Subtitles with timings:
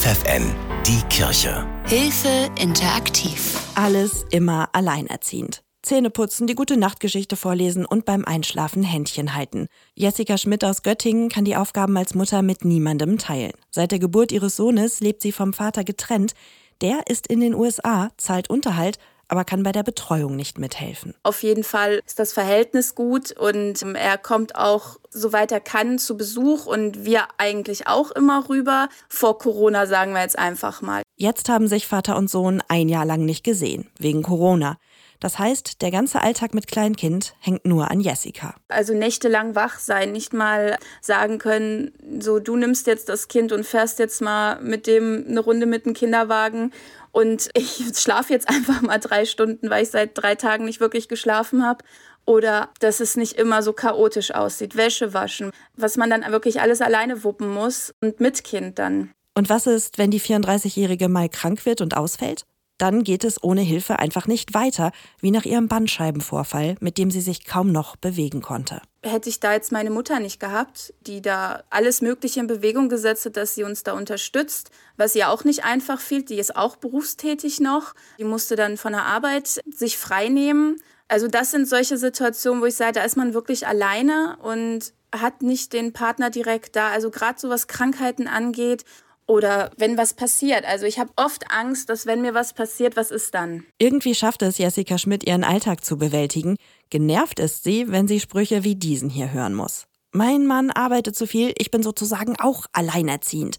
[0.00, 0.54] FFN,
[0.86, 1.66] die Kirche.
[1.88, 3.58] Hilfe interaktiv.
[3.74, 5.64] Alles immer alleinerziehend.
[5.82, 9.66] Zähne putzen, die gute Nachtgeschichte vorlesen und beim Einschlafen Händchen halten.
[9.96, 13.54] Jessica Schmidt aus Göttingen kann die Aufgaben als Mutter mit niemandem teilen.
[13.72, 16.34] Seit der Geburt ihres Sohnes lebt sie vom Vater getrennt.
[16.80, 21.14] Der ist in den USA, zahlt Unterhalt, aber kann bei der Betreuung nicht mithelfen.
[21.22, 26.16] Auf jeden Fall ist das Verhältnis gut und er kommt auch, soweit er kann, zu
[26.16, 28.88] Besuch und wir eigentlich auch immer rüber.
[29.08, 31.02] Vor Corona sagen wir jetzt einfach mal.
[31.16, 34.78] Jetzt haben sich Vater und Sohn ein Jahr lang nicht gesehen, wegen Corona.
[35.20, 38.54] Das heißt, der ganze Alltag mit Kleinkind hängt nur an Jessica.
[38.68, 43.64] Also nächtelang wach sein, nicht mal sagen können, so du nimmst jetzt das Kind und
[43.64, 46.72] fährst jetzt mal mit dem eine Runde mit dem Kinderwagen
[47.12, 51.08] und ich schlafe jetzt einfach mal drei Stunden, weil ich seit drei Tagen nicht wirklich
[51.08, 51.84] geschlafen habe.
[52.24, 54.76] Oder dass es nicht immer so chaotisch aussieht.
[54.76, 59.12] Wäsche waschen, was man dann wirklich alles alleine wuppen muss und mit Kind dann.
[59.34, 62.44] Und was ist, wenn die 34-Jährige mal krank wird und ausfällt?
[62.78, 67.20] Dann geht es ohne Hilfe einfach nicht weiter, wie nach ihrem Bandscheibenvorfall, mit dem sie
[67.20, 68.80] sich kaum noch bewegen konnte.
[69.02, 73.26] Hätte ich da jetzt meine Mutter nicht gehabt, die da alles Mögliche in Bewegung gesetzt
[73.26, 76.76] hat, dass sie uns da unterstützt, was ihr auch nicht einfach fiel, die ist auch
[76.76, 80.80] berufstätig noch, die musste dann von der Arbeit sich frei nehmen.
[81.08, 85.42] Also das sind solche Situationen, wo ich sage, da ist man wirklich alleine und hat
[85.42, 86.90] nicht den Partner direkt da.
[86.90, 88.84] Also gerade so was Krankheiten angeht
[89.28, 90.64] oder wenn was passiert.
[90.64, 93.64] Also ich habe oft Angst, dass wenn mir was passiert, was ist dann?
[93.78, 96.56] Irgendwie schafft es Jessica Schmidt, ihren Alltag zu bewältigen.
[96.90, 99.84] Genervt ist sie, wenn sie Sprüche wie diesen hier hören muss.
[100.10, 103.58] Mein Mann arbeitet zu viel, ich bin sozusagen auch alleinerziehend.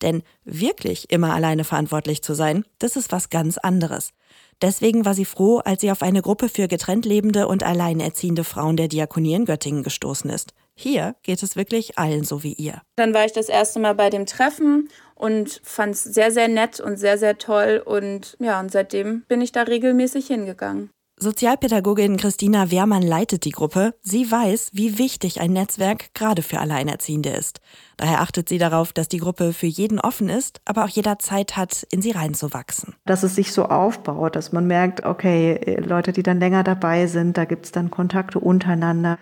[0.00, 4.12] Denn wirklich immer alleine verantwortlich zu sein, das ist was ganz anderes.
[4.62, 8.78] Deswegen war sie froh, als sie auf eine Gruppe für getrennt lebende und alleinerziehende Frauen
[8.78, 10.54] der Diakonie in Göttingen gestoßen ist.
[10.80, 12.80] Hier geht es wirklich allen so wie ihr.
[12.96, 16.80] Dann war ich das erste Mal bei dem Treffen und fand es sehr, sehr nett
[16.80, 17.82] und sehr, sehr toll.
[17.84, 20.88] Und ja, und seitdem bin ich da regelmäßig hingegangen.
[21.18, 23.92] Sozialpädagogin Christina Wehrmann leitet die Gruppe.
[24.00, 27.60] Sie weiß, wie wichtig ein Netzwerk gerade für Alleinerziehende ist.
[27.98, 31.58] Daher achtet sie darauf, dass die Gruppe für jeden offen ist, aber auch jeder Zeit
[31.58, 32.94] hat, in sie reinzuwachsen.
[33.04, 37.36] Dass es sich so aufbaut, dass man merkt, okay, Leute, die dann länger dabei sind,
[37.36, 39.18] da gibt es dann Kontakte untereinander.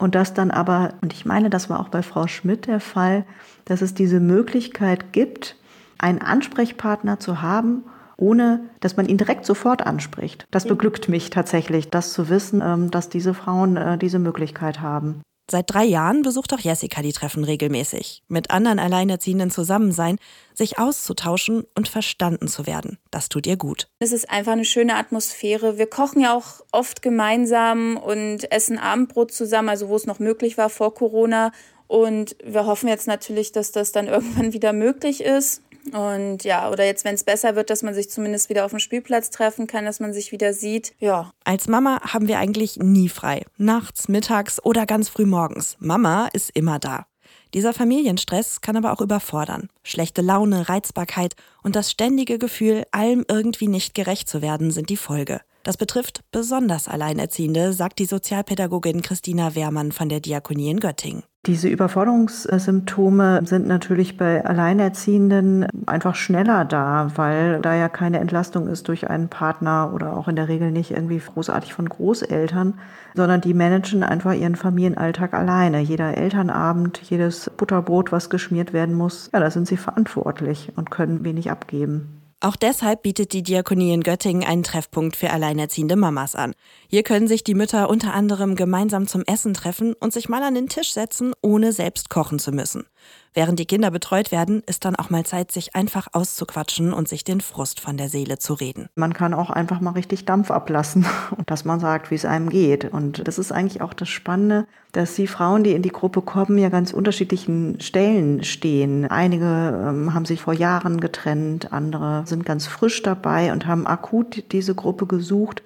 [0.00, 3.26] Und das dann aber, und ich meine, das war auch bei Frau Schmidt der Fall,
[3.66, 5.56] dass es diese Möglichkeit gibt,
[5.98, 7.84] einen Ansprechpartner zu haben,
[8.16, 10.46] ohne dass man ihn direkt sofort anspricht.
[10.50, 15.20] Das beglückt mich tatsächlich, das zu wissen, ähm, dass diese Frauen äh, diese Möglichkeit haben.
[15.50, 18.22] Seit drei Jahren besucht auch Jessica die Treffen regelmäßig.
[18.28, 20.18] Mit anderen Alleinerziehenden zusammen sein,
[20.54, 22.98] sich auszutauschen und verstanden zu werden.
[23.10, 23.88] Das tut ihr gut.
[23.98, 25.76] Es ist einfach eine schöne Atmosphäre.
[25.76, 30.56] Wir kochen ja auch oft gemeinsam und essen Abendbrot zusammen, also wo es noch möglich
[30.56, 31.50] war vor Corona.
[31.88, 35.62] Und wir hoffen jetzt natürlich, dass das dann irgendwann wieder möglich ist.
[35.92, 38.80] Und ja, oder jetzt, wenn es besser wird, dass man sich zumindest wieder auf dem
[38.80, 40.94] Spielplatz treffen kann, dass man sich wieder sieht.
[40.98, 41.32] Ja.
[41.44, 43.44] Als Mama haben wir eigentlich nie frei.
[43.56, 45.76] Nachts, mittags oder ganz früh morgens.
[45.80, 47.06] Mama ist immer da.
[47.54, 49.68] Dieser Familienstress kann aber auch überfordern.
[49.82, 54.96] Schlechte Laune, Reizbarkeit und das ständige Gefühl, allem irgendwie nicht gerecht zu werden, sind die
[54.96, 55.40] Folge.
[55.64, 61.24] Das betrifft besonders Alleinerziehende, sagt die Sozialpädagogin Christina Wehrmann von der Diakonie in Göttingen.
[61.46, 68.88] Diese Überforderungssymptome sind natürlich bei Alleinerziehenden einfach schneller da, weil da ja keine Entlastung ist
[68.88, 72.74] durch einen Partner oder auch in der Regel nicht irgendwie großartig von Großeltern,
[73.14, 75.80] sondern die managen einfach ihren Familienalltag alleine.
[75.80, 81.24] Jeder Elternabend, jedes Butterbrot, was geschmiert werden muss, ja, da sind sie verantwortlich und können
[81.24, 82.19] wenig abgeben.
[82.42, 86.54] Auch deshalb bietet die Diakonie in Göttingen einen Treffpunkt für alleinerziehende Mamas an.
[86.88, 90.54] Hier können sich die Mütter unter anderem gemeinsam zum Essen treffen und sich mal an
[90.54, 92.86] den Tisch setzen, ohne selbst kochen zu müssen.
[93.32, 97.22] Während die Kinder betreut werden, ist dann auch mal Zeit, sich einfach auszuquatschen und sich
[97.22, 98.88] den Frust von der Seele zu reden.
[98.96, 101.06] Man kann auch einfach mal richtig Dampf ablassen
[101.36, 102.86] und dass man sagt, wie es einem geht.
[102.86, 106.58] Und das ist eigentlich auch das Spannende, dass die Frauen, die in die Gruppe kommen,
[106.58, 109.06] ja ganz unterschiedlichen Stellen stehen.
[109.06, 114.52] Einige ähm, haben sich vor Jahren getrennt, andere sind ganz frisch dabei und haben akut
[114.52, 115.62] diese Gruppe gesucht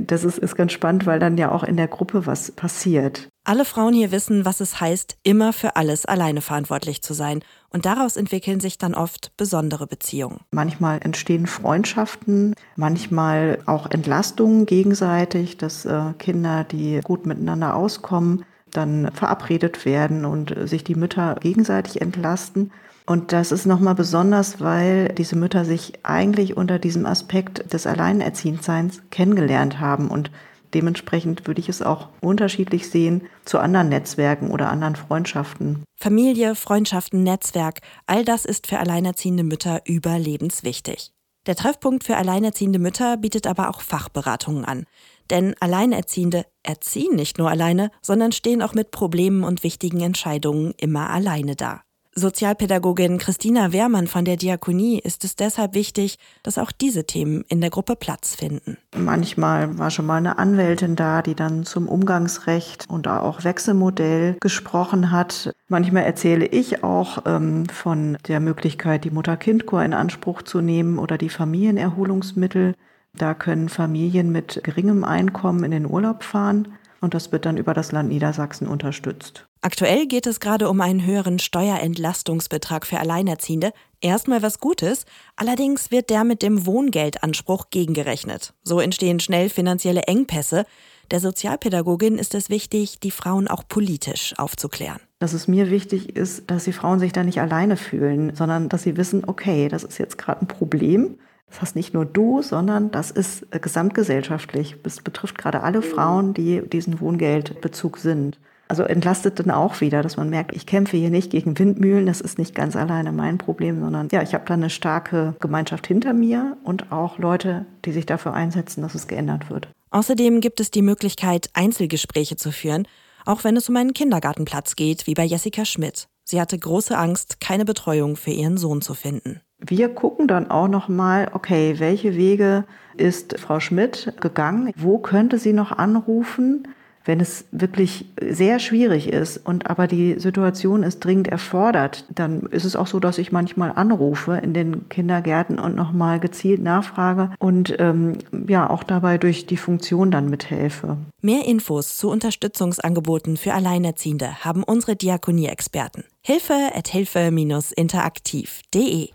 [0.00, 3.28] das ist, ist ganz spannend, weil dann ja auch in der Gruppe was passiert.
[3.48, 7.42] Alle Frauen hier wissen, was es heißt, immer für alles alleine verantwortlich zu sein.
[7.70, 10.40] Und daraus entwickeln sich dann oft besondere Beziehungen.
[10.50, 19.12] Manchmal entstehen Freundschaften, manchmal auch Entlastungen gegenseitig, dass äh, Kinder, die gut miteinander auskommen, dann
[19.12, 22.72] verabredet werden und sich die Mütter gegenseitig entlasten.
[23.06, 29.02] Und das ist nochmal besonders, weil diese Mütter sich eigentlich unter diesem Aspekt des Alleinerziehendseins
[29.10, 30.32] kennengelernt haben und
[30.74, 35.84] Dementsprechend würde ich es auch unterschiedlich sehen zu anderen Netzwerken oder anderen Freundschaften.
[35.96, 41.12] Familie, Freundschaften, Netzwerk, all das ist für alleinerziehende Mütter überlebenswichtig.
[41.46, 44.84] Der Treffpunkt für alleinerziehende Mütter bietet aber auch Fachberatungen an.
[45.30, 51.10] Denn Alleinerziehende erziehen nicht nur alleine, sondern stehen auch mit Problemen und wichtigen Entscheidungen immer
[51.10, 51.82] alleine da.
[52.18, 57.60] Sozialpädagogin Christina Wehrmann von der Diakonie ist es deshalb wichtig, dass auch diese Themen in
[57.60, 58.78] der Gruppe Platz finden.
[58.96, 65.10] Manchmal war schon mal eine Anwältin da, die dann zum Umgangsrecht und auch Wechselmodell gesprochen
[65.10, 65.52] hat.
[65.68, 71.18] Manchmal erzähle ich auch ähm, von der Möglichkeit, die Mutter-Kind-Kur in Anspruch zu nehmen oder
[71.18, 72.76] die Familienerholungsmittel.
[73.12, 76.68] Da können Familien mit geringem Einkommen in den Urlaub fahren
[77.00, 79.46] und das wird dann über das Land Niedersachsen unterstützt.
[79.60, 83.72] Aktuell geht es gerade um einen höheren Steuerentlastungsbetrag für Alleinerziehende.
[84.00, 88.54] Erstmal was Gutes, allerdings wird der mit dem Wohngeldanspruch gegengerechnet.
[88.62, 90.66] So entstehen schnell finanzielle Engpässe.
[91.10, 95.00] Der Sozialpädagogin ist es wichtig, die Frauen auch politisch aufzuklären.
[95.18, 98.82] Dass es mir wichtig ist, dass die Frauen sich da nicht alleine fühlen, sondern dass
[98.82, 101.18] sie wissen, okay, das ist jetzt gerade ein Problem.
[101.48, 104.76] Das heißt nicht nur du, sondern das ist gesamtgesellschaftlich.
[104.82, 108.38] Das betrifft gerade alle Frauen, die diesen Wohngeldbezug sind.
[108.68, 112.20] Also entlastet dann auch wieder, dass man merkt, ich kämpfe hier nicht gegen Windmühlen, das
[112.20, 116.12] ist nicht ganz alleine mein Problem, sondern ja, ich habe da eine starke Gemeinschaft hinter
[116.12, 119.68] mir und auch Leute, die sich dafür einsetzen, dass es geändert wird.
[119.90, 122.88] Außerdem gibt es die Möglichkeit, Einzelgespräche zu führen,
[123.24, 126.08] auch wenn es um einen Kindergartenplatz geht, wie bei Jessica Schmidt.
[126.28, 129.40] Sie hatte große Angst, keine Betreuung für ihren Sohn zu finden.
[129.58, 132.64] Wir gucken dann auch noch mal, okay, welche Wege
[132.96, 134.72] ist Frau Schmidt gegangen?
[134.76, 136.66] Wo könnte sie noch anrufen?
[137.06, 142.64] Wenn es wirklich sehr schwierig ist und aber die Situation es dringend erfordert, dann ist
[142.64, 147.74] es auch so, dass ich manchmal anrufe in den Kindergärten und nochmal gezielt nachfrage und
[147.78, 148.18] ähm,
[148.48, 150.98] ja auch dabei durch die Funktion dann mithelfe.
[151.22, 156.04] Mehr Infos zu Unterstützungsangeboten für Alleinerziehende haben unsere Diakonie-Experten.
[156.22, 159.10] Hilfe at hilfe-interaktiv.de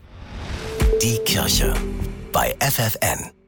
[1.01, 1.73] Die Kirche
[2.31, 3.40] bei FFN.